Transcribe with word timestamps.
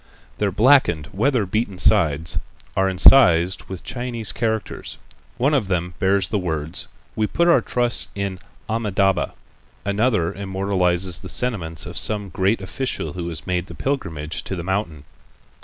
Their 0.39 0.51
blackened, 0.51 1.09
weather 1.13 1.45
beaten 1.45 1.77
sides 1.77 2.39
are 2.75 2.89
incised 2.89 3.65
with 3.65 3.83
Chinese 3.83 4.31
characters. 4.31 4.97
One 5.37 5.53
of 5.53 5.67
them 5.67 5.93
bears 5.99 6.29
the 6.29 6.39
words: 6.39 6.87
"We 7.15 7.27
put 7.27 7.47
our 7.47 7.61
trust 7.61 8.09
in 8.15 8.39
Amitâbha." 8.67 9.33
Another 9.85 10.33
immortalizes 10.33 11.19
the 11.21 11.29
sentiments 11.29 11.85
of 11.85 11.99
some 11.99 12.29
great 12.29 12.61
official 12.61 13.13
who 13.13 13.29
has 13.29 13.45
made 13.45 13.67
the 13.67 13.75
pilgrimage 13.75 14.43
to 14.45 14.55
the 14.55 14.63
mountain. 14.63 15.03